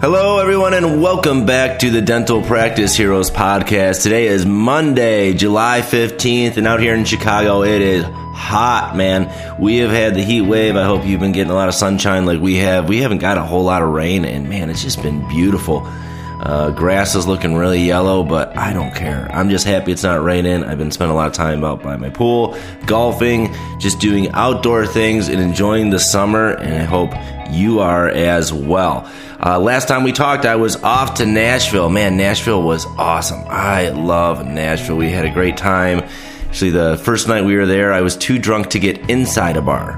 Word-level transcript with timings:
Hello, 0.00 0.38
everyone, 0.38 0.74
and 0.74 1.02
welcome 1.02 1.44
back 1.44 1.80
to 1.80 1.90
the 1.90 2.00
Dental 2.00 2.40
Practice 2.40 2.94
Heroes 2.94 3.32
podcast. 3.32 4.04
Today 4.04 4.28
is 4.28 4.46
Monday, 4.46 5.34
July 5.34 5.80
15th, 5.80 6.56
and 6.56 6.68
out 6.68 6.78
here 6.78 6.94
in 6.94 7.04
Chicago, 7.04 7.64
it 7.64 7.82
is 7.82 8.04
hot, 8.04 8.94
man. 8.94 9.28
We 9.60 9.78
have 9.78 9.90
had 9.90 10.14
the 10.14 10.22
heat 10.22 10.42
wave. 10.42 10.76
I 10.76 10.84
hope 10.84 11.04
you've 11.04 11.18
been 11.18 11.32
getting 11.32 11.50
a 11.50 11.56
lot 11.56 11.66
of 11.66 11.74
sunshine 11.74 12.26
like 12.26 12.40
we 12.40 12.58
have. 12.58 12.88
We 12.88 12.98
haven't 12.98 13.18
got 13.18 13.38
a 13.38 13.42
whole 13.42 13.64
lot 13.64 13.82
of 13.82 13.88
rain, 13.88 14.24
and 14.24 14.48
man, 14.48 14.70
it's 14.70 14.84
just 14.84 15.02
been 15.02 15.26
beautiful. 15.26 15.82
Uh, 15.84 16.70
grass 16.70 17.16
is 17.16 17.26
looking 17.26 17.56
really 17.56 17.80
yellow, 17.80 18.22
but 18.22 18.56
I 18.56 18.72
don't 18.72 18.94
care. 18.94 19.28
I'm 19.32 19.50
just 19.50 19.66
happy 19.66 19.90
it's 19.90 20.04
not 20.04 20.22
raining. 20.22 20.62
I've 20.62 20.78
been 20.78 20.92
spending 20.92 21.12
a 21.12 21.16
lot 21.16 21.26
of 21.26 21.32
time 21.32 21.64
out 21.64 21.82
by 21.82 21.96
my 21.96 22.10
pool, 22.10 22.56
golfing, 22.86 23.52
just 23.80 23.98
doing 23.98 24.30
outdoor 24.30 24.86
things 24.86 25.28
and 25.28 25.40
enjoying 25.40 25.90
the 25.90 25.98
summer, 25.98 26.50
and 26.50 26.74
I 26.74 26.84
hope 26.84 27.12
you 27.50 27.80
are 27.80 28.08
as 28.08 28.52
well. 28.52 29.10
Uh, 29.40 29.56
last 29.56 29.86
time 29.86 30.02
we 30.02 30.10
talked, 30.10 30.44
I 30.44 30.56
was 30.56 30.82
off 30.82 31.14
to 31.14 31.26
Nashville. 31.26 31.88
Man, 31.88 32.16
Nashville 32.16 32.60
was 32.60 32.86
awesome. 32.98 33.44
I 33.46 33.90
love 33.90 34.44
Nashville. 34.44 34.96
We 34.96 35.10
had 35.10 35.26
a 35.26 35.30
great 35.30 35.56
time. 35.56 36.00
Actually, 36.48 36.72
the 36.72 37.00
first 37.04 37.28
night 37.28 37.44
we 37.44 37.54
were 37.54 37.66
there, 37.66 37.92
I 37.92 38.00
was 38.00 38.16
too 38.16 38.40
drunk 38.40 38.70
to 38.70 38.80
get 38.80 39.08
inside 39.08 39.56
a 39.56 39.62
bar. 39.62 39.96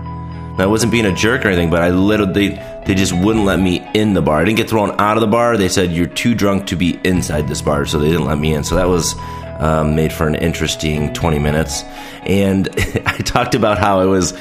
Now, 0.58 0.64
I 0.64 0.66
wasn't 0.66 0.92
being 0.92 1.06
a 1.06 1.14
jerk 1.14 1.46
or 1.46 1.48
anything, 1.48 1.70
but 1.70 1.80
I 1.80 1.88
literally, 1.88 2.48
they 2.84 2.94
just 2.94 3.14
wouldn't 3.14 3.46
let 3.46 3.58
me 3.58 3.88
in 3.94 4.12
the 4.12 4.20
bar. 4.20 4.40
I 4.40 4.44
didn't 4.44 4.58
get 4.58 4.68
thrown 4.68 4.90
out 5.00 5.16
of 5.16 5.22
the 5.22 5.26
bar. 5.26 5.56
They 5.56 5.70
said, 5.70 5.90
you're 5.90 6.06
too 6.06 6.34
drunk 6.34 6.66
to 6.66 6.76
be 6.76 7.00
inside 7.02 7.48
this 7.48 7.62
bar, 7.62 7.86
so 7.86 7.98
they 7.98 8.10
didn't 8.10 8.26
let 8.26 8.36
me 8.36 8.52
in. 8.52 8.62
So 8.62 8.76
that 8.76 8.88
was 8.88 9.14
um, 9.58 9.94
made 9.94 10.12
for 10.12 10.26
an 10.26 10.34
interesting 10.34 11.14
20 11.14 11.38
minutes. 11.38 11.82
And 12.24 12.68
I 13.06 13.16
talked 13.18 13.54
about 13.54 13.78
how 13.78 14.00
I 14.00 14.04
was 14.04 14.38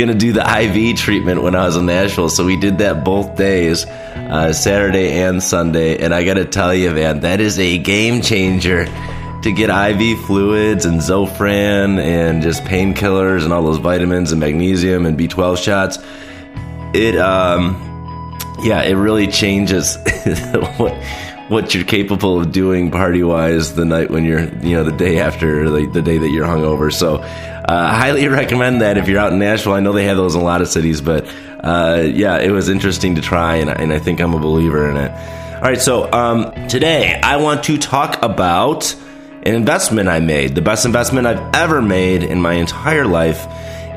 going 0.00 0.08
to 0.08 0.14
do 0.14 0.32
the 0.32 0.40
IV 0.40 0.96
treatment 0.96 1.42
when 1.42 1.54
I 1.54 1.66
was 1.66 1.76
in 1.76 1.84
Nashville. 1.84 2.30
So 2.30 2.46
we 2.46 2.56
did 2.56 2.78
that 2.78 3.04
both 3.04 3.36
days, 3.36 3.84
uh, 3.86 4.54
Saturday 4.54 5.12
and 5.12 5.42
Sunday. 5.42 5.98
And 5.98 6.14
I 6.14 6.24
got 6.24 6.34
to 6.34 6.46
tell 6.46 6.74
you, 6.74 6.90
man, 6.90 7.20
that 7.20 7.38
is 7.38 7.58
a 7.58 7.76
game 7.76 8.22
changer 8.22 8.86
to 9.42 9.52
get 9.52 9.68
IV 9.68 10.20
fluids 10.20 10.86
and 10.86 11.00
Zofran 11.00 12.00
and 12.00 12.42
just 12.42 12.62
painkillers 12.64 13.44
and 13.44 13.52
all 13.52 13.62
those 13.62 13.76
vitamins 13.76 14.32
and 14.32 14.40
magnesium 14.40 15.04
and 15.04 15.18
B12 15.18 15.62
shots. 15.62 15.98
It, 16.94 17.16
um, 17.16 17.89
yeah, 18.62 18.82
it 18.82 18.94
really 18.94 19.26
changes 19.26 19.96
what 20.76 20.94
what 21.48 21.74
you're 21.74 21.84
capable 21.84 22.40
of 22.40 22.52
doing 22.52 22.92
party 22.92 23.24
wise 23.24 23.74
the 23.74 23.84
night 23.84 24.08
when 24.08 24.24
you're 24.24 24.44
you 24.62 24.76
know 24.76 24.84
the 24.84 24.96
day 24.96 25.18
after 25.18 25.68
the, 25.68 25.86
the 25.86 26.00
day 26.02 26.16
that 26.18 26.28
you're 26.28 26.46
hungover. 26.46 26.92
So, 26.92 27.16
uh, 27.16 27.92
highly 27.92 28.28
recommend 28.42 28.82
that 28.82 28.96
if 28.98 29.08
you're 29.08 29.18
out 29.18 29.32
in 29.32 29.38
Nashville. 29.38 29.72
I 29.72 29.80
know 29.80 29.92
they 29.92 30.04
have 30.04 30.16
those 30.16 30.34
in 30.34 30.40
a 30.40 30.44
lot 30.44 30.60
of 30.60 30.68
cities, 30.68 31.00
but 31.00 31.26
uh, 31.62 32.02
yeah, 32.06 32.38
it 32.38 32.50
was 32.50 32.68
interesting 32.68 33.16
to 33.16 33.20
try, 33.20 33.56
and, 33.56 33.68
and 33.68 33.92
I 33.92 33.98
think 33.98 34.20
I'm 34.20 34.34
a 34.34 34.38
believer 34.38 34.88
in 34.88 34.96
it. 34.96 35.10
All 35.56 35.62
right, 35.62 35.80
so 35.80 36.10
um, 36.12 36.68
today 36.68 37.20
I 37.22 37.36
want 37.36 37.64
to 37.64 37.76
talk 37.76 38.22
about 38.22 38.94
an 39.42 39.54
investment 39.54 40.08
I 40.08 40.20
made, 40.20 40.54
the 40.54 40.62
best 40.62 40.86
investment 40.86 41.26
I've 41.26 41.54
ever 41.54 41.82
made 41.82 42.22
in 42.22 42.40
my 42.40 42.54
entire 42.54 43.06
life. 43.06 43.46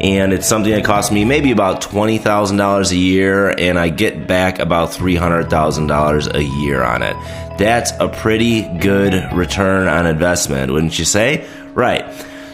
And 0.04 0.34
it's 0.34 0.46
something 0.46 0.73
that 0.73 0.84
costs 0.84 1.14
me 1.14 1.23
maybe 1.23 1.52
about 1.52 1.82
$20,000 1.82 2.92
a 2.92 2.96
year, 2.96 3.50
and 3.58 3.80
I 3.80 3.88
get 3.88 4.28
back 4.28 4.59
about 4.59 4.90
$300,000 4.90 6.36
a 6.36 6.44
year 6.44 6.84
on 6.84 7.02
it. 7.02 7.16
That's 7.58 7.94
a 8.02 8.09
pretty 8.09 8.64
good 8.80 9.14
return 9.31 9.88
on 9.88 10.06
investment, 10.06 10.74
wouldn't 10.74 11.00
you 11.00 11.06
say? 11.06 11.48
Right. 11.74 12.04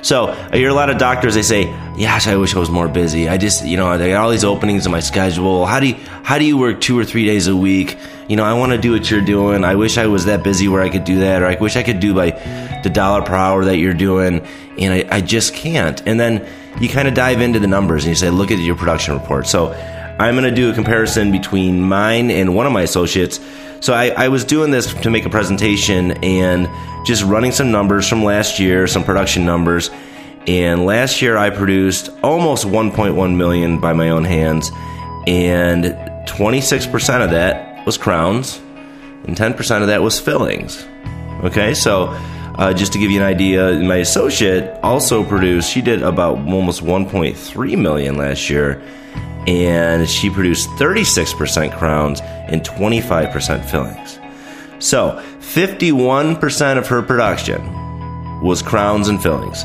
So 0.04 0.28
I 0.28 0.58
hear 0.58 0.70
a 0.70 0.76
lot 0.76 0.92
of 0.92 1.00
doctors. 1.00 1.34
They 1.34 1.42
say, 1.42 1.64
"Yes, 1.98 2.28
I 2.28 2.36
wish 2.36 2.56
I 2.56 2.60
was 2.60 2.70
more 2.70 2.88
busy. 2.88 3.28
I 3.28 3.38
just, 3.38 3.66
you 3.66 3.78
know, 3.78 3.88
I 3.88 3.98
got 3.98 4.24
all 4.24 4.30
these 4.30 4.46
openings 4.46 4.86
in 4.86 4.92
my 4.92 5.02
schedule. 5.02 5.66
How 5.66 5.80
do 5.80 5.88
you, 5.88 5.96
how 6.24 6.38
do 6.38 6.46
you 6.46 6.56
work 6.56 6.80
two 6.80 6.98
or 6.98 7.04
three 7.04 7.26
days 7.26 7.48
a 7.48 7.56
week? 7.56 7.98
You 8.28 8.36
know, 8.38 8.46
I 8.46 8.54
want 8.54 8.72
to 8.74 8.78
do 8.78 8.94
what 8.94 9.10
you're 9.10 9.26
doing. 9.26 9.64
I 9.66 9.76
wish 9.76 9.98
I 9.98 10.06
was 10.06 10.26
that 10.26 10.44
busy 10.44 10.68
where 10.68 10.82
I 10.82 10.90
could 10.90 11.04
do 11.04 11.20
that, 11.22 11.42
or 11.42 11.48
I 11.48 11.56
wish 11.56 11.76
I 11.76 11.84
could 11.84 12.00
do 12.00 12.14
like 12.14 12.38
the 12.84 12.90
dollar 12.90 13.24
per 13.24 13.36
hour 13.36 13.66
that 13.66 13.78
you're 13.78 13.94
doing, 13.94 14.46
and 14.78 14.94
I, 14.94 15.18
I 15.18 15.22
just 15.22 15.54
can't." 15.54 16.02
And 16.06 16.20
then 16.20 16.48
you 16.80 16.90
kind 16.90 17.08
of 17.08 17.14
dive 17.14 17.42
into 17.42 17.60
the 17.60 17.68
numbers 17.68 18.04
and 18.04 18.10
you 18.10 18.16
say, 18.16 18.30
"Look 18.30 18.52
at 18.52 18.60
your 18.60 18.76
production 18.76 19.14
report." 19.14 19.48
So 19.48 19.74
I'm 20.20 20.36
going 20.36 20.44
to 20.44 20.56
do 20.56 20.70
a 20.70 20.74
comparison 20.74 21.32
between 21.32 21.82
mine 21.82 22.30
and 22.30 22.54
one 22.54 22.66
of 22.66 22.74
my 22.74 22.82
associates. 22.82 23.40
So 23.80 23.94
I, 23.94 24.10
I, 24.10 24.28
was 24.28 24.44
doing 24.44 24.72
this 24.72 24.94
to 24.94 25.10
make 25.10 25.26
a 25.26 25.30
presentation 25.30 26.12
and 26.24 26.68
just 27.06 27.24
running 27.24 27.54
some 27.54 27.72
numbers 27.72 28.06
from 28.10 28.26
last 28.26 28.60
year, 28.60 28.86
some 28.88 29.06
production 29.06 29.46
numbers. 29.46 29.90
And 30.46 30.86
last 30.86 31.22
year 31.22 31.38
I 31.38 31.50
produced 31.50 32.10
almost 32.22 32.66
1.1 32.66 33.38
million 33.38 33.80
by 33.80 33.94
my 33.94 34.10
own 34.10 34.26
hands, 34.26 34.72
and 35.26 35.86
26% 36.28 37.24
of 37.24 37.32
that 37.32 37.86
was 37.86 37.98
crowns, 37.98 38.60
and 39.24 39.38
10% 39.38 39.82
of 39.82 39.88
that 39.88 40.02
was 40.02 40.20
fillings. 40.20 40.86
Okay, 41.44 41.74
so 41.74 42.10
uh, 42.60 42.74
just 42.74 42.92
to 42.92 43.00
give 43.00 43.10
you 43.10 43.22
an 43.22 43.26
idea, 43.26 43.72
my 43.80 43.96
associate 43.96 44.78
also 44.84 45.24
produced. 45.24 45.72
She 45.72 45.82
did 45.82 46.02
about 46.02 46.40
almost 46.40 46.84
1.3 46.84 47.78
million 47.82 48.18
last 48.18 48.50
year 48.50 48.82
and 49.48 50.08
she 50.10 50.30
produced 50.30 50.68
36% 50.72 51.78
crowns 51.78 52.20
and 52.22 52.62
25% 52.62 53.64
fillings. 53.64 54.20
So, 54.80 55.24
51% 55.40 56.78
of 56.78 56.88
her 56.88 57.02
production 57.02 58.42
was 58.42 58.62
crowns 58.62 59.08
and 59.08 59.24
fillings, 59.24 59.64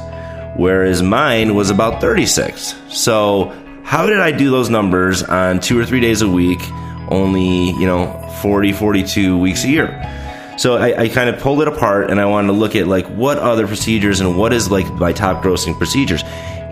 whereas 0.57 1.03
mine 1.03 1.57
was 1.57 1.71
about 1.71 2.01
36. 2.01 2.77
So, 2.91 3.53
how 3.83 4.07
did 4.07 4.21
I 4.21 4.31
do 4.31 4.53
those 4.53 4.71
numbers 4.71 5.25
on 5.25 5.59
2 5.59 5.79
or 5.79 5.85
3 5.85 6.01
days 6.01 6.23
a 6.23 6.29
week, 6.29 6.61
only, 7.09 7.71
you 7.71 7.87
know, 7.87 8.07
40, 8.41 8.73
42 8.73 9.37
weeks 9.37 9.65
a 9.65 9.69
year? 9.69 10.24
So 10.57 10.77
I, 10.77 11.03
I, 11.03 11.09
kind 11.09 11.29
of 11.29 11.41
pulled 11.41 11.61
it 11.63 11.69
apart 11.69 12.11
and 12.11 12.21
I 12.21 12.27
wanted 12.27 12.49
to 12.49 12.53
look 12.53 12.77
at 12.77 12.87
like 12.87 13.07
what 13.07 13.39
other 13.39 13.67
procedures 13.67 14.21
and 14.21 14.39
what 14.39 14.53
is 14.53 14.71
like 14.71 14.87
my 14.95 15.13
top 15.13 15.43
grossing 15.43 15.77
procedures. 15.77 16.23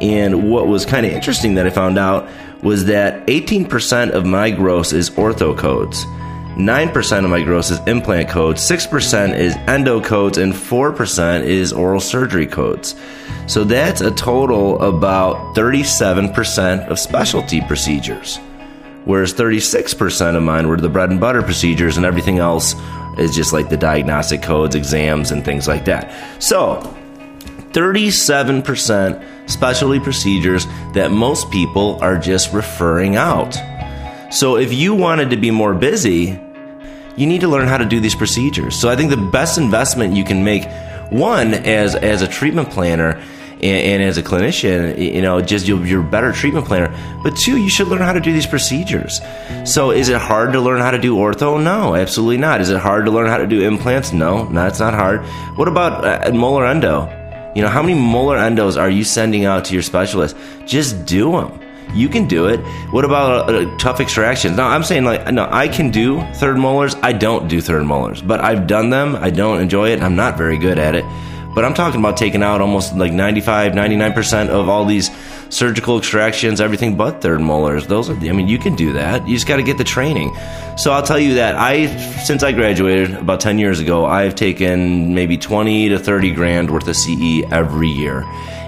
And 0.01 0.51
what 0.51 0.67
was 0.67 0.87
kind 0.87 1.05
of 1.07 1.13
interesting 1.13 1.55
that 1.55 1.67
I 1.67 1.71
found 1.71 1.99
out 1.99 2.29
was 2.63 2.85
that 2.87 3.27
18% 3.27 4.11
of 4.11 4.25
my 4.25 4.51
gross 4.51 4.93
is 4.93 5.11
ortho 5.11 5.57
codes. 5.57 6.05
9% 6.57 7.25
of 7.25 7.31
my 7.31 7.43
gross 7.43 7.71
is 7.71 7.79
implant 7.87 8.29
codes, 8.29 8.61
6% 8.71 9.39
is 9.39 9.57
endo 9.67 10.03
codes, 10.03 10.37
and 10.37 10.53
4% 10.53 11.45
is 11.45 11.73
oral 11.73 12.01
surgery 12.01 12.47
codes. 12.47 12.95
So 13.47 13.65
that's 13.65 14.03
a 14.03 14.11
total 14.11 14.81
about 14.83 15.57
37% 15.57 16.89
of 16.89 16.99
specialty 16.99 17.63
procedures. 17.63 18.39
Whereas 19.07 19.33
36% 19.33 20.37
of 20.37 20.43
mine 20.43 20.69
were 20.69 20.77
the 20.77 20.91
bread 20.91 21.11
and 21.11 21.19
butter 21.19 21.43
procedures, 21.43 21.97
and 21.97 22.05
everything 22.05 22.39
else 22.39 22.75
is 23.19 23.35
just 23.35 23.53
like 23.53 23.69
the 23.69 23.77
diagnostic 23.77 24.43
codes, 24.43 24.75
exams, 24.75 25.31
and 25.31 25.45
things 25.45 25.69
like 25.69 25.85
that. 25.87 26.13
So 26.43 26.81
37% 27.73 29.51
specialty 29.51 30.01
procedures 30.01 30.67
that 30.95 31.11
most 31.11 31.51
people 31.51 31.99
are 32.03 32.19
just 32.19 32.53
referring 32.53 33.17
out. 33.17 33.57
So 34.33 34.57
if 34.57 34.73
you 34.73 34.95
wanted 34.95 35.31
to 35.31 35.37
be 35.37 35.51
more 35.51 35.75
busy, 35.75 36.39
you 37.17 37.27
need 37.27 37.43
to 37.43 37.49
learn 37.49 37.69
how 37.69 37.79
to 37.79 37.85
do 37.85 38.01
these 38.01 38.15
procedures. 38.15 38.79
So 38.79 38.89
I 38.89 38.97
think 38.97 39.11
the 39.11 39.17
best 39.17 39.59
investment 39.59 40.17
you 40.17 40.25
can 40.25 40.45
make, 40.45 40.65
one 41.11 41.53
as 41.53 41.95
as 41.95 42.23
a 42.23 42.29
treatment 42.29 42.71
planner 42.71 43.23
and, 43.63 43.87
and 43.87 44.03
as 44.03 44.19
a 44.19 44.23
clinician, 44.23 44.99
you 44.99 45.23
know, 45.23 45.41
just 45.41 45.69
you're, 45.69 45.85
you're 45.87 46.01
a 46.01 46.11
better 46.11 46.33
treatment 46.33 46.67
planner. 46.67 46.95
But 47.23 47.37
two, 47.37 47.57
you 47.57 47.69
should 47.69 47.89
learn 47.89 48.01
how 48.01 48.13
to 48.13 48.21
do 48.21 48.33
these 48.33 48.47
procedures. 48.47 49.21
So 49.65 49.91
is 49.93 50.09
it 50.09 50.21
hard 50.21 50.53
to 50.53 50.61
learn 50.61 50.81
how 50.81 50.91
to 50.91 50.99
do 50.99 51.17
ortho? 51.17 51.63
No, 51.63 51.95
absolutely 51.95 52.39
not. 52.39 52.61
Is 52.61 52.71
it 52.71 52.79
hard 52.79 53.05
to 53.05 53.11
learn 53.11 53.29
how 53.29 53.39
to 53.39 53.47
do 53.47 53.63
implants? 53.63 54.13
No, 54.13 54.45
no, 54.45 54.67
it's 54.67 54.81
not 54.81 54.95
hard. 54.95 55.25
What 55.57 55.69
about 55.69 56.05
uh, 56.05 56.33
molar 56.33 56.67
endo? 56.67 57.09
You 57.55 57.63
know, 57.63 57.69
how 57.69 57.83
many 57.83 57.95
molar 57.95 58.39
endos 58.39 58.81
are 58.81 58.91
you 58.91 59.05
sending 59.05 59.45
out 59.45 59.67
to 59.67 59.75
your 59.75 59.83
specialist? 59.83 60.37
Just 60.67 61.05
do 61.07 61.33
them. 61.33 61.61
You 61.95 62.09
can 62.09 62.27
do 62.27 62.47
it. 62.47 62.59
What 62.91 63.05
about 63.05 63.51
uh, 63.51 63.53
uh, 63.53 63.77
tough 63.77 64.01
extractions? 64.01 64.57
Now, 64.57 64.69
I'm 64.69 64.83
saying 64.83 65.05
like, 65.05 65.31
no, 65.31 65.47
I 65.51 65.69
can 65.69 65.91
do 65.91 66.23
third 66.35 66.57
molars. 66.57 66.95
I 67.03 67.13
don't 67.13 67.49
do 67.49 67.61
third 67.61 67.85
molars, 67.85 68.23
but 68.23 68.41
I've 68.41 68.67
done 68.67 68.89
them. 68.89 69.15
I 69.17 69.29
don't 69.29 69.61
enjoy 69.61 69.91
it. 69.91 70.01
I'm 70.01 70.17
not 70.17 70.39
very 70.39 70.57
good 70.57 70.79
at 70.79 70.95
it. 70.95 71.05
But 71.55 71.65
I'm 71.65 71.75
talking 71.75 72.01
about 72.01 72.17
taking 72.17 72.43
out 72.43 72.61
almost 72.61 72.95
like 72.97 73.13
95, 73.13 73.73
99% 73.73 74.49
of 74.49 74.69
all 74.69 74.85
these 74.85 75.11
surgical 75.51 75.99
extractions, 75.99 76.61
everything 76.61 76.97
but 76.97 77.21
third 77.21 77.41
molars. 77.41 77.87
Those 77.87 78.09
are, 78.09 78.15
I 78.15 78.33
mean, 78.33 78.49
you 78.49 78.59
can 78.59 78.75
do 78.75 78.95
that. 78.95 79.29
You 79.29 79.35
just 79.35 79.47
got 79.47 79.57
to 79.57 79.63
get 79.63 79.77
the 79.77 79.85
training. 79.85 80.35
So 80.77 80.93
I'll 80.93 81.03
tell 81.03 81.19
you 81.19 81.35
that 81.35 81.57
I, 81.57 81.87
since 82.25 82.43
I 82.43 82.53
graduated 82.53 83.15
about 83.15 83.41
10 83.41 83.59
years 83.59 83.81
ago, 83.81 84.07
I've 84.07 84.35
taken 84.35 85.15
maybe 85.15 85.37
20 85.37 85.91
to 85.91 85.99
30 85.99 86.31
grand 86.33 86.71
worth 86.71 86.89
of 86.89 86.97
CE 86.97 87.43
every 87.51 87.89
year. 87.89 88.25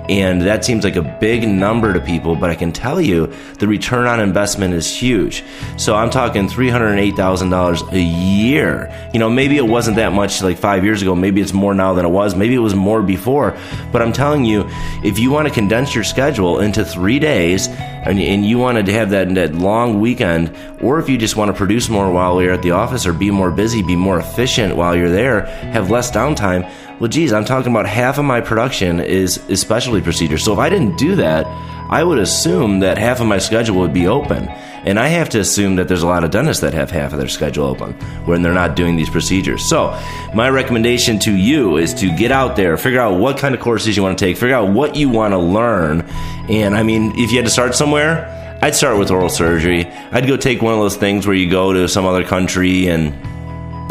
And 0.09 0.43
that 0.43 0.65
seems 0.65 0.85
like 0.85 0.97
a 0.97 1.03
big 1.03 1.49
number 1.49 1.95
to 1.95 2.01
people, 2.01 2.37
but 2.37 2.51
I 2.51 2.55
can 2.55 2.73
tell 2.73 3.01
you 3.01 3.33
the 3.59 3.67
return 3.67 4.07
on 4.07 4.21
investment 4.21 4.75
is 4.75 4.95
huge. 4.95 5.43
So 5.79 5.95
I'm 5.95 6.11
talking 6.11 6.47
$308,000 6.47 7.93
a 7.93 8.01
year. 8.01 9.11
You 9.15 9.19
know, 9.19 9.31
maybe 9.31 9.57
it 9.57 9.67
wasn't 9.67 9.97
that 9.97 10.13
much 10.13 10.43
like 10.43 10.59
five 10.59 10.85
years 10.85 11.01
ago. 11.01 11.15
Maybe 11.15 11.41
it's 11.41 11.55
more 11.55 11.75
now 11.75 11.95
than 11.95 12.05
it 12.05 12.11
was. 12.11 12.35
Maybe 12.35 12.55
it 12.55 12.59
was 12.59 12.75
more 12.75 13.03
before. 13.03 13.57
But 13.93 14.03
I'm 14.03 14.13
telling 14.13 14.45
you, 14.45 14.69
if 15.03 15.19
you 15.19 15.31
want 15.31 15.49
to 15.49 15.55
condense 15.55 15.95
your 15.95 16.05
schedule 16.05 16.61
into 16.61 16.85
three 16.85 17.19
days 17.19 17.69
and, 17.69 18.21
and 18.21 18.45
you 18.45 18.59
wanted 18.59 18.85
to 18.87 18.93
have 18.93 19.11
that, 19.11 19.35
that 19.35 19.55
long 19.55 20.01
weekend, 20.01 20.55
or 20.83 20.99
if 20.99 21.09
you 21.09 21.17
just 21.17 21.37
want 21.37 21.51
to 21.51 21.57
produce 21.57 21.89
more 21.89 22.13
while 22.13 22.43
you're 22.43 22.53
at 22.53 22.61
the 22.61 22.73
office 22.73 23.07
or 23.07 23.15
be 23.15 23.31
more 23.31 23.51
busy, 23.51 23.83
be 23.83 23.97
more 23.97 24.19
efficient 24.19 24.77
while 24.77 24.95
you're 24.95 25.09
there, 25.09 25.47
have 25.47 25.91
less 25.91 26.11
downtime, 26.11 26.71
well, 27.01 27.09
geez, 27.09 27.33
I'm 27.33 27.45
talking 27.45 27.73
about 27.73 27.87
half 27.87 28.19
of 28.19 28.25
my 28.25 28.41
production 28.41 29.01
is, 29.01 29.41
specialty 29.55 30.01
procedures. 30.01 30.45
So 30.45 30.53
if 30.53 30.59
I 30.59 30.69
didn't 30.69 30.97
do 30.97 31.17
that, 31.17 31.47
I 31.91 32.03
would 32.03 32.19
assume 32.19 32.81
that 32.81 32.99
half 32.99 33.21
of 33.21 33.27
my 33.27 33.39
schedule 33.39 33.77
would 33.81 33.93
be 33.93 34.07
open. 34.07 34.49
And 34.85 34.99
I 34.99 35.09
have 35.09 35.29
to 35.31 35.41
assume 35.41 35.77
that 35.77 35.89
there's 35.89 36.03
a 36.03 36.07
lot 36.07 36.25
of 36.25 36.31
dentists 36.31 36.61
that 36.61 36.75
have 36.75 36.91
half 36.91 37.13
of 37.13 37.19
their 37.19 37.29
schedule 37.29 37.67
open 37.67 37.93
when 38.27 38.43
they're 38.43 38.55
not 38.55 38.77
doing 38.77 38.97
these 38.97 39.09
procedures. 39.09 39.65
So, 39.65 39.99
my 40.35 40.51
recommendation 40.51 41.19
to 41.21 41.35
you 41.35 41.79
is 41.79 41.95
to 41.95 42.15
get 42.17 42.31
out 42.31 42.57
there, 42.57 42.77
figure 42.77 43.01
out 43.01 43.19
what 43.19 43.39
kind 43.39 43.55
of 43.55 43.61
courses 43.61 43.97
you 43.97 44.03
want 44.03 44.19
to 44.19 44.25
take, 44.25 44.37
figure 44.37 44.55
out 44.55 44.71
what 44.71 44.95
you 44.95 45.09
want 45.09 45.33
to 45.33 45.39
learn. 45.39 46.03
And 46.49 46.77
I 46.77 46.83
mean, 46.83 47.13
if 47.19 47.31
you 47.31 47.39
had 47.39 47.47
to 47.47 47.51
start 47.51 47.75
somewhere, 47.75 48.59
I'd 48.63 48.75
start 48.75 48.99
with 48.99 49.11
oral 49.11 49.29
surgery. 49.29 49.87
I'd 50.13 50.27
go 50.27 50.37
take 50.37 50.63
one 50.63 50.75
of 50.75 50.81
those 50.81 50.97
things 50.97 51.27
where 51.27 51.37
you 51.37 51.51
go 51.51 51.73
to 51.73 51.89
some 51.89 52.07
other 52.07 52.25
country 52.25 52.89
and 52.89 53.15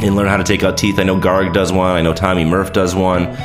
and 0.02 0.16
learn 0.16 0.28
how 0.28 0.38
to 0.38 0.44
take 0.44 0.64
out 0.64 0.78
teeth. 0.78 1.00
I 1.00 1.04
know 1.04 1.20
Garg 1.20 1.54
does 1.54 1.72
one. 1.72 1.96
I 1.96 2.02
know 2.02 2.14
Tommy 2.14 2.46
Murph 2.46 2.74
does 2.74 2.96
one. 2.96 3.36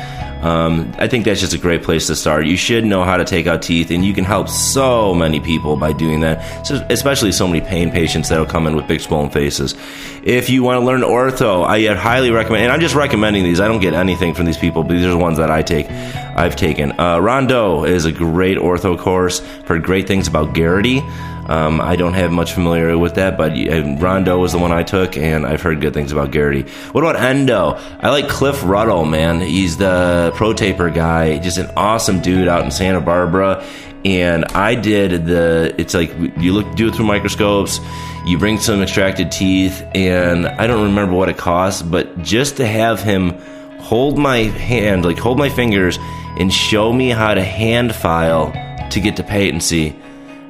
Um, 0.41 0.93
I 0.97 1.07
think 1.09 1.25
that's 1.25 1.41
just 1.41 1.53
a 1.53 1.57
great 1.57 1.83
place 1.83 2.07
to 2.07 2.15
start. 2.15 2.45
You 2.45 2.55
should 2.55 2.85
know 2.85 3.03
how 3.03 3.17
to 3.17 3.25
take 3.25 3.45
out 3.45 3.61
teeth, 3.61 3.91
and 3.91 4.05
you 4.05 4.13
can 4.13 4.23
help 4.23 4.47
so 4.47 5.13
many 5.13 5.41
people 5.41 5.75
by 5.75 5.91
doing 5.91 6.21
that, 6.21 6.65
so 6.65 6.85
especially 6.89 7.33
so 7.33 7.45
many 7.45 7.59
pain 7.59 7.91
patients 7.91 8.29
that'll 8.29 8.45
come 8.45 8.65
in 8.65 8.75
with 8.75 8.87
big 8.87 9.01
swollen 9.01 9.29
faces. 9.29 9.75
If 10.23 10.49
you 10.49 10.63
want 10.63 10.79
to 10.79 10.85
learn 10.85 11.01
ortho, 11.01 11.65
I 11.65 11.93
highly 11.93 12.31
recommend, 12.31 12.63
and 12.63 12.71
I'm 12.71 12.79
just 12.79 12.95
recommending 12.95 13.43
these. 13.43 13.59
I 13.59 13.67
don't 13.67 13.81
get 13.81 13.93
anything 13.93 14.33
from 14.33 14.45
these 14.45 14.57
people, 14.57 14.83
but 14.83 14.93
these 14.93 15.05
are 15.05 15.09
the 15.09 15.17
ones 15.17 15.37
that 15.39 15.51
I 15.51 15.61
take. 15.61 15.89
I've 15.89 16.55
taken. 16.55 16.91
Uh, 16.91 17.17
Rondeau 17.17 17.85
is 17.85 18.05
a 18.05 18.11
great 18.11 18.57
ortho 18.57 18.97
course. 18.97 19.39
Heard 19.65 19.83
great 19.83 20.07
things 20.07 20.29
about 20.29 20.53
Garrity. 20.53 21.01
Um, 21.49 21.81
I 21.81 21.95
don't 21.95 22.13
have 22.13 22.31
much 22.31 22.53
familiarity 22.53 22.95
with 22.95 23.15
that, 23.15 23.35
but 23.35 23.53
Rondeau 23.53 24.37
was 24.37 24.51
the 24.51 24.59
one 24.59 24.71
I 24.71 24.83
took, 24.83 25.17
and 25.17 25.47
I've 25.47 25.63
heard 25.63 25.81
good 25.81 25.95
things 25.95 26.11
about 26.11 26.29
Garrity. 26.29 26.69
What 26.91 27.03
about 27.03 27.15
Endo? 27.15 27.75
I 27.99 28.11
like 28.11 28.29
Cliff 28.29 28.61
Ruddle, 28.63 29.03
man. 29.05 29.41
He's 29.41 29.75
the 29.75 30.31
ProTaper 30.35 30.93
guy, 30.93 31.39
just 31.39 31.57
an 31.57 31.71
awesome 31.75 32.21
dude 32.21 32.47
out 32.47 32.63
in 32.63 32.69
Santa 32.69 33.01
Barbara. 33.01 33.65
And 34.05 34.45
I 34.45 34.75
did 34.75 35.25
the. 35.25 35.73
It's 35.79 35.95
like 35.95 36.13
you 36.37 36.53
look, 36.53 36.75
do 36.75 36.89
it 36.89 36.95
through 36.95 37.05
microscopes. 37.05 37.79
You 38.27 38.37
bring 38.37 38.59
some 38.59 38.83
extracted 38.83 39.31
teeth, 39.31 39.83
and 39.95 40.45
I 40.45 40.67
don't 40.67 40.83
remember 40.83 41.15
what 41.15 41.29
it 41.29 41.37
costs, 41.37 41.81
but 41.81 42.21
just 42.21 42.57
to 42.57 42.67
have 42.67 43.01
him 43.01 43.31
hold 43.79 44.19
my 44.19 44.37
hand, 44.37 45.03
like 45.03 45.17
hold 45.17 45.39
my 45.39 45.49
fingers, 45.49 45.97
and 46.37 46.53
show 46.53 46.93
me 46.93 47.09
how 47.09 47.33
to 47.33 47.43
hand 47.43 47.95
file 47.95 48.53
to 48.91 48.99
get 48.99 49.15
to 49.17 49.23
patency 49.23 49.99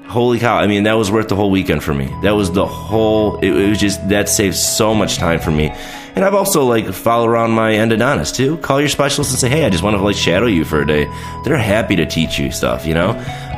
holy 0.09 0.39
cow 0.39 0.57
i 0.57 0.65
mean 0.65 0.83
that 0.83 0.94
was 0.94 1.11
worth 1.11 1.27
the 1.27 1.35
whole 1.35 1.51
weekend 1.51 1.83
for 1.83 1.94
me. 1.94 2.07
That 2.23 2.31
was 2.31 2.51
the 2.51 2.65
whole 2.65 3.38
it, 3.38 3.56
it, 3.56 3.69
was 3.69 3.79
just 3.79 4.09
that 4.09 4.27
saved 4.27 4.56
so 4.56 4.95
much 4.95 5.17
time 5.17 5.39
for 5.39 5.51
me. 5.51 5.69
And 6.15 6.25
i've 6.25 6.33
also 6.33 6.65
like 6.65 6.91
follow 6.91 7.27
around 7.27 7.51
my 7.51 7.73
endodontist 7.73 8.35
too. 8.35 8.57
Call 8.57 8.79
your 8.79 8.89
specialist 8.89 9.31
and 9.31 9.39
say 9.39 9.50
hey 9.50 9.65
i 9.65 9.69
just 9.69 9.83
want 9.83 9.95
to 9.95 10.01
like 10.01 10.15
shadow 10.15 10.47
you 10.47 10.65
for 10.65 10.81
a 10.81 10.88
day. 10.88 11.06
They're 11.45 11.57
happy 11.57 11.95
to 11.97 12.06
teach 12.06 12.39
you 12.39 12.51
stuff 12.51 12.88
you 12.88 12.95
know? 12.95 13.09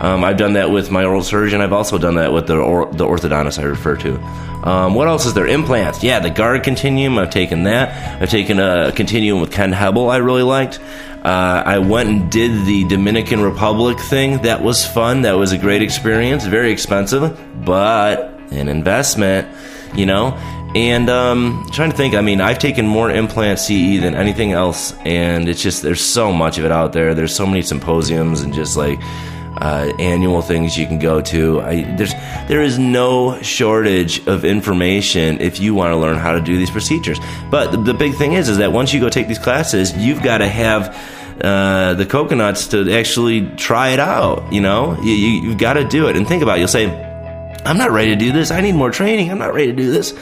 Um, 0.01 0.23
i've 0.25 0.37
done 0.37 0.53
that 0.53 0.71
with 0.71 0.91
my 0.91 1.05
oral 1.05 1.23
surgeon. 1.23 1.61
I've 1.61 1.73
also 1.73 1.97
done 1.97 2.15
that 2.15 2.33
with 2.33 2.47
the, 2.47 2.57
or, 2.57 2.91
the 2.91 3.05
orthodontist 3.05 3.57
i 3.57 3.63
refer 3.63 3.95
to. 3.97 4.19
Um, 4.67 4.93
what 4.93 5.07
else 5.07 5.25
is 5.25 5.33
there? 5.33 5.47
Implants. 5.47 6.03
Yeah 6.03 6.19
the 6.19 6.29
Garg 6.29 6.63
continuum 6.63 7.17
i've 7.17 7.29
taken 7.29 7.63
that. 7.63 8.21
I've 8.21 8.29
taken 8.29 8.59
a 8.59 8.91
continuum 8.91 9.39
with 9.39 9.51
ken 9.53 9.71
hebel 9.71 10.09
i 10.09 10.17
really 10.17 10.43
liked 10.43 10.79
uh, 11.23 11.63
I 11.65 11.77
went 11.77 12.09
and 12.09 12.31
did 12.31 12.65
the 12.65 12.83
Dominican 12.85 13.41
Republic 13.41 13.99
thing. 13.99 14.41
That 14.41 14.63
was 14.63 14.85
fun. 14.85 15.21
That 15.21 15.33
was 15.33 15.51
a 15.51 15.57
great 15.57 15.81
experience. 15.81 16.45
Very 16.45 16.71
expensive, 16.71 17.39
but 17.63 18.39
an 18.51 18.67
investment, 18.67 19.47
you 19.95 20.05
know. 20.05 20.31
And 20.73 21.09
um, 21.09 21.67
trying 21.73 21.91
to 21.91 21.97
think, 21.97 22.15
I 22.15 22.21
mean, 22.21 22.39
I've 22.39 22.57
taken 22.57 22.87
more 22.87 23.11
implant 23.11 23.59
CE 23.59 23.99
than 24.01 24.15
anything 24.15 24.53
else, 24.53 24.93
and 25.05 25.49
it's 25.49 25.61
just 25.61 25.83
there's 25.83 26.01
so 26.01 26.31
much 26.31 26.57
of 26.57 26.65
it 26.65 26.71
out 26.71 26.93
there. 26.93 27.13
There's 27.13 27.35
so 27.35 27.45
many 27.45 27.61
symposiums 27.61 28.41
and 28.41 28.53
just 28.53 28.77
like 28.77 28.99
uh, 29.57 29.91
annual 29.99 30.41
things 30.41 30.77
you 30.77 30.87
can 30.87 30.99
go 30.99 31.21
to. 31.21 31.61
I, 31.61 31.83
there's 31.95 32.13
there 32.47 32.61
is 32.61 32.79
no 32.79 33.41
shortage 33.41 34.25
of 34.27 34.45
information 34.45 35.41
if 35.41 35.59
you 35.59 35.73
want 35.73 35.91
to 35.91 35.97
learn 35.97 36.17
how 36.17 36.31
to 36.33 36.41
do 36.41 36.57
these 36.57 36.71
procedures. 36.71 37.19
But 37.49 37.71
the, 37.71 37.77
the 37.77 37.93
big 37.93 38.15
thing 38.15 38.33
is, 38.33 38.49
is 38.49 38.57
that 38.57 38.71
once 38.71 38.93
you 38.93 38.99
go 38.99 39.09
take 39.09 39.27
these 39.27 39.39
classes, 39.39 39.95
you've 39.97 40.23
got 40.23 40.39
to 40.39 40.47
have 40.47 40.95
uh, 41.41 41.93
the 41.95 42.05
coconuts 42.05 42.67
to 42.69 42.91
actually 42.93 43.47
try 43.55 43.89
it 43.89 43.99
out. 43.99 44.51
You 44.53 44.61
know, 44.61 44.99
you, 45.01 45.13
you, 45.13 45.41
you've 45.49 45.57
got 45.57 45.73
to 45.73 45.83
do 45.83 46.07
it 46.07 46.15
and 46.15 46.27
think 46.27 46.43
about. 46.43 46.57
it. 46.57 46.59
You'll 46.59 46.67
say, 46.67 46.87
"I'm 47.65 47.77
not 47.77 47.91
ready 47.91 48.11
to 48.11 48.15
do 48.15 48.31
this. 48.31 48.51
I 48.51 48.61
need 48.61 48.73
more 48.73 48.91
training. 48.91 49.31
I'm 49.31 49.39
not 49.39 49.53
ready 49.53 49.67
to 49.67 49.75
do 49.75 49.91
this." 49.91 50.13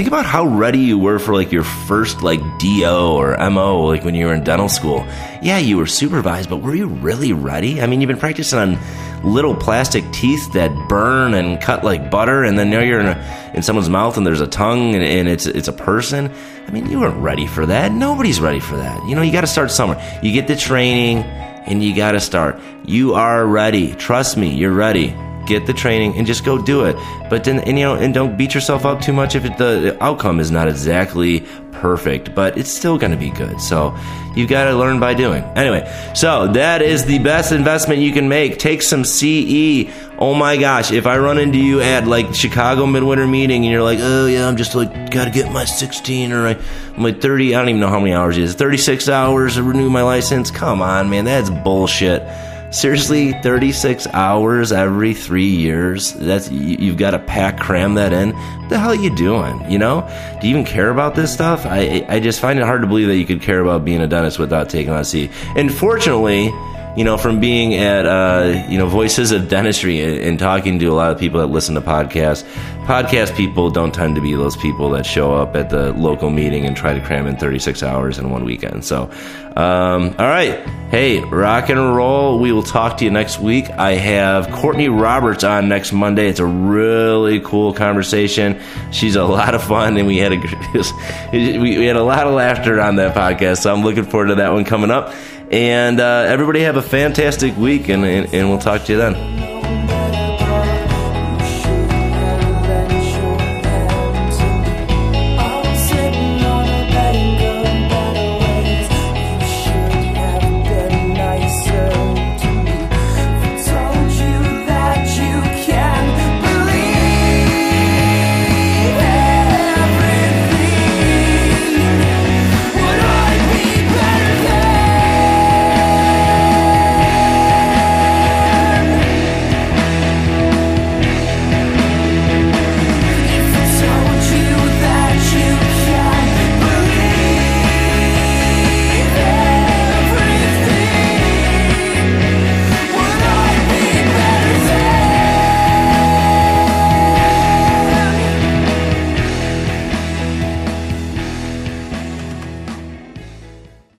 Think 0.00 0.08
about 0.08 0.24
how 0.24 0.46
ready 0.46 0.78
you 0.78 0.98
were 0.98 1.18
for 1.18 1.34
like 1.34 1.52
your 1.52 1.62
first 1.62 2.22
like 2.22 2.40
DO 2.58 2.86
or 2.86 3.36
MO, 3.50 3.82
like 3.82 4.02
when 4.02 4.14
you 4.14 4.24
were 4.24 4.32
in 4.32 4.42
dental 4.42 4.70
school. 4.70 5.06
Yeah, 5.42 5.58
you 5.58 5.76
were 5.76 5.86
supervised, 5.86 6.48
but 6.48 6.62
were 6.62 6.74
you 6.74 6.86
really 6.86 7.34
ready? 7.34 7.82
I 7.82 7.86
mean, 7.86 8.00
you've 8.00 8.08
been 8.08 8.16
practicing 8.16 8.58
on 8.58 8.78
little 9.22 9.54
plastic 9.54 10.10
teeth 10.10 10.54
that 10.54 10.72
burn 10.88 11.34
and 11.34 11.60
cut 11.60 11.84
like 11.84 12.10
butter, 12.10 12.44
and 12.44 12.58
then 12.58 12.70
now 12.70 12.80
you're 12.80 13.00
in, 13.00 13.08
a, 13.08 13.52
in 13.54 13.62
someone's 13.62 13.90
mouth 13.90 14.16
and 14.16 14.26
there's 14.26 14.40
a 14.40 14.46
tongue 14.46 14.94
and, 14.94 15.04
and 15.04 15.28
it's 15.28 15.44
it's 15.44 15.68
a 15.68 15.72
person. 15.74 16.32
I 16.66 16.70
mean, 16.70 16.90
you 16.90 17.00
weren't 17.00 17.22
ready 17.22 17.46
for 17.46 17.66
that. 17.66 17.92
Nobody's 17.92 18.40
ready 18.40 18.60
for 18.60 18.78
that. 18.78 19.06
You 19.06 19.14
know, 19.14 19.20
you 19.20 19.32
got 19.32 19.42
to 19.42 19.46
start 19.46 19.70
somewhere. 19.70 20.00
You 20.22 20.32
get 20.32 20.46
the 20.46 20.56
training 20.56 21.24
and 21.24 21.84
you 21.84 21.94
got 21.94 22.12
to 22.12 22.20
start. 22.20 22.58
You 22.86 23.16
are 23.16 23.46
ready. 23.46 23.94
Trust 23.96 24.38
me, 24.38 24.54
you're 24.54 24.72
ready 24.72 25.14
get 25.50 25.66
the 25.66 25.72
training 25.72 26.16
and 26.16 26.26
just 26.26 26.44
go 26.44 26.56
do 26.56 26.84
it. 26.84 26.96
But 27.28 27.44
then, 27.44 27.58
and 27.60 27.78
you 27.78 27.84
know, 27.84 27.94
and 27.94 28.14
don't 28.14 28.38
beat 28.38 28.54
yourself 28.54 28.86
up 28.86 29.00
too 29.00 29.12
much 29.12 29.34
if 29.34 29.42
the 29.58 29.96
outcome 30.00 30.40
is 30.40 30.50
not 30.50 30.68
exactly 30.68 31.44
perfect, 31.72 32.34
but 32.34 32.56
it's 32.56 32.70
still 32.70 32.98
going 32.98 33.12
to 33.12 33.18
be 33.18 33.30
good. 33.30 33.60
So 33.60 33.96
you've 34.36 34.48
got 34.48 34.64
to 34.64 34.76
learn 34.76 35.00
by 35.00 35.14
doing. 35.14 35.42
Anyway, 35.56 35.90
so 36.14 36.46
that 36.48 36.82
is 36.82 37.04
the 37.04 37.18
best 37.18 37.52
investment 37.52 38.00
you 38.00 38.12
can 38.12 38.28
make. 38.28 38.58
Take 38.58 38.82
some 38.82 39.04
CE. 39.04 39.90
Oh 40.18 40.34
my 40.34 40.56
gosh, 40.56 40.92
if 40.92 41.06
I 41.06 41.18
run 41.18 41.38
into 41.38 41.58
you 41.58 41.80
at 41.80 42.06
like 42.06 42.34
Chicago 42.34 42.86
midwinter 42.86 43.26
meeting 43.26 43.64
and 43.64 43.72
you're 43.72 43.82
like, 43.82 43.98
oh 44.00 44.26
yeah, 44.26 44.46
I'm 44.46 44.56
just 44.56 44.74
like, 44.74 45.10
got 45.10 45.24
to 45.24 45.30
get 45.30 45.50
my 45.52 45.64
16 45.64 46.32
or 46.32 46.46
I'm 46.46 47.20
30, 47.20 47.54
I 47.54 47.58
don't 47.58 47.70
even 47.70 47.80
know 47.80 47.88
how 47.88 48.00
many 48.00 48.12
hours 48.12 48.36
it 48.36 48.44
is, 48.44 48.54
36 48.54 49.08
hours 49.08 49.54
to 49.54 49.62
renew 49.62 49.90
my 49.90 50.02
license. 50.02 50.50
Come 50.50 50.82
on, 50.82 51.10
man, 51.10 51.24
that's 51.24 51.50
bullshit 51.50 52.22
seriously 52.70 53.32
36 53.42 54.06
hours 54.08 54.72
every 54.72 55.14
three 55.14 55.48
years? 55.48 56.12
That's 56.14 56.50
you, 56.50 56.90
have 56.90 56.96
got 56.98 57.10
to 57.12 57.18
pack 57.18 57.58
cram 57.58 57.94
that 57.94 58.12
in? 58.12 58.32
What 58.32 58.68
the 58.68 58.78
hell 58.78 58.90
are 58.90 58.94
you 58.94 59.14
doing 59.14 59.70
you 59.70 59.78
know? 59.78 60.08
Do 60.40 60.48
you 60.48 60.54
even 60.54 60.64
care 60.64 60.90
about 60.90 61.14
this 61.14 61.32
stuff? 61.32 61.66
I 61.66 62.04
i 62.08 62.20
just 62.20 62.40
find 62.40 62.58
it 62.58 62.64
hard 62.64 62.82
to 62.82 62.86
believe 62.86 63.08
that 63.08 63.16
you 63.16 63.26
could 63.26 63.42
care 63.42 63.60
about 63.60 63.84
being 63.84 64.00
a 64.00 64.06
dentist 64.06 64.38
without 64.38 64.68
taking 64.68 64.92
on 64.92 65.04
CE 65.04 65.28
and 65.56 65.72
fortunately 65.72 66.50
you 66.96 67.04
know, 67.04 67.16
from 67.16 67.40
being 67.40 67.74
at, 67.74 68.06
uh, 68.06 68.64
you 68.68 68.78
know, 68.78 68.86
Voices 68.86 69.32
of 69.32 69.48
Dentistry 69.48 70.00
and, 70.00 70.18
and, 70.18 70.38
talking 70.38 70.78
to 70.78 70.86
a 70.86 70.94
lot 70.94 71.12
of 71.12 71.18
people 71.18 71.40
that 71.40 71.46
listen 71.46 71.74
to 71.74 71.80
podcasts, 71.80 72.42
podcast 72.84 73.36
people 73.36 73.70
don't 73.70 73.94
tend 73.94 74.16
to 74.16 74.20
be 74.20 74.34
those 74.34 74.56
people 74.56 74.90
that 74.90 75.06
show 75.06 75.34
up 75.34 75.54
at 75.54 75.70
the 75.70 75.92
local 75.92 76.30
meeting 76.30 76.66
and 76.66 76.76
try 76.76 76.92
to 76.92 77.00
cram 77.00 77.26
in 77.26 77.36
36 77.36 77.82
hours 77.82 78.18
in 78.18 78.30
one 78.30 78.44
weekend. 78.44 78.84
So, 78.84 79.10
um, 79.56 80.14
all 80.18 80.26
right. 80.26 80.66
Hey, 80.90 81.20
rock 81.20 81.68
and 81.68 81.94
roll. 81.94 82.38
We 82.40 82.50
will 82.50 82.62
talk 82.62 82.98
to 82.98 83.04
you 83.04 83.10
next 83.10 83.38
week. 83.38 83.70
I 83.70 83.92
have 83.92 84.50
Courtney 84.50 84.88
Roberts 84.88 85.44
on 85.44 85.68
next 85.68 85.92
Monday. 85.92 86.28
It's 86.28 86.40
a 86.40 86.46
really 86.46 87.40
cool 87.40 87.72
conversation. 87.72 88.60
She's 88.90 89.14
a 89.14 89.24
lot 89.24 89.54
of 89.54 89.62
fun, 89.62 89.96
and 89.96 90.06
we 90.06 90.18
had 90.18 90.32
a 90.32 90.36
we 91.32 91.84
had 91.84 91.96
a 91.96 92.02
lot 92.02 92.26
of 92.26 92.34
laughter 92.34 92.80
on 92.80 92.96
that 92.96 93.14
podcast. 93.14 93.58
So 93.58 93.72
I'm 93.72 93.84
looking 93.84 94.04
forward 94.04 94.28
to 94.28 94.34
that 94.36 94.52
one 94.52 94.64
coming 94.64 94.90
up. 94.90 95.12
And 95.50 95.98
uh, 95.98 96.26
everybody 96.28 96.60
have 96.60 96.76
a 96.76 96.82
fantastic 96.82 97.56
week, 97.56 97.88
and, 97.88 98.04
and, 98.04 98.32
and 98.32 98.48
we'll 98.48 98.60
talk 98.60 98.84
to 98.84 98.92
you 98.92 98.98
then. 98.98 99.49